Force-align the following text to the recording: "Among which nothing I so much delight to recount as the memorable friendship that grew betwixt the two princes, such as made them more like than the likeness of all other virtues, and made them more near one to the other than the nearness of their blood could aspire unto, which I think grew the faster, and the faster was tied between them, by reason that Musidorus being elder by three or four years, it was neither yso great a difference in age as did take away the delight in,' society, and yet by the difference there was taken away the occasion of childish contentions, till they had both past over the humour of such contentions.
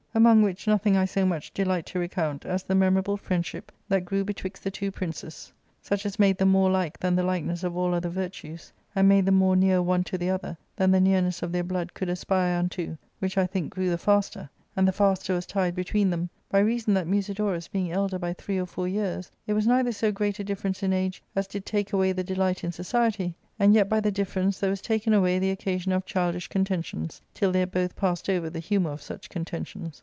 "Among 0.13 0.41
which 0.41 0.67
nothing 0.67 0.97
I 0.97 1.05
so 1.05 1.25
much 1.25 1.53
delight 1.53 1.85
to 1.85 1.99
recount 1.99 2.45
as 2.45 2.63
the 2.63 2.75
memorable 2.75 3.15
friendship 3.15 3.71
that 3.87 4.03
grew 4.03 4.25
betwixt 4.25 4.61
the 4.61 4.69
two 4.69 4.91
princes, 4.91 5.53
such 5.81 6.05
as 6.05 6.19
made 6.19 6.37
them 6.37 6.49
more 6.49 6.69
like 6.69 6.99
than 6.99 7.15
the 7.15 7.23
likeness 7.23 7.63
of 7.63 7.77
all 7.77 7.93
other 7.93 8.09
virtues, 8.09 8.73
and 8.93 9.07
made 9.07 9.25
them 9.25 9.35
more 9.35 9.55
near 9.55 9.81
one 9.81 10.03
to 10.03 10.17
the 10.17 10.29
other 10.29 10.57
than 10.75 10.91
the 10.91 10.99
nearness 10.99 11.41
of 11.41 11.53
their 11.53 11.63
blood 11.63 11.93
could 11.93 12.09
aspire 12.09 12.57
unto, 12.57 12.97
which 13.19 13.37
I 13.37 13.45
think 13.47 13.73
grew 13.73 13.89
the 13.89 13.97
faster, 13.97 14.49
and 14.75 14.85
the 14.85 14.91
faster 14.91 15.33
was 15.33 15.45
tied 15.45 15.75
between 15.75 16.09
them, 16.09 16.29
by 16.49 16.59
reason 16.59 16.93
that 16.95 17.07
Musidorus 17.07 17.69
being 17.69 17.89
elder 17.93 18.19
by 18.19 18.33
three 18.33 18.57
or 18.59 18.65
four 18.65 18.89
years, 18.89 19.31
it 19.47 19.53
was 19.53 19.65
neither 19.65 19.91
yso 19.91 20.11
great 20.13 20.39
a 20.39 20.43
difference 20.43 20.83
in 20.83 20.91
age 20.91 21.23
as 21.37 21.47
did 21.47 21.65
take 21.65 21.93
away 21.93 22.11
the 22.11 22.21
delight 22.21 22.65
in,' 22.65 22.71
society, 22.73 23.33
and 23.57 23.73
yet 23.73 23.87
by 23.87 24.01
the 24.01 24.11
difference 24.11 24.59
there 24.59 24.71
was 24.71 24.81
taken 24.81 25.13
away 25.13 25.39
the 25.39 25.51
occasion 25.51 25.93
of 25.93 26.03
childish 26.05 26.49
contentions, 26.49 27.21
till 27.33 27.51
they 27.53 27.59
had 27.61 27.71
both 27.71 27.95
past 27.95 28.29
over 28.29 28.49
the 28.49 28.59
humour 28.59 28.91
of 28.91 29.01
such 29.01 29.29
contentions. 29.29 29.99